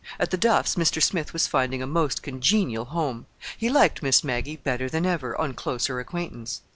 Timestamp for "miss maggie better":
4.01-4.89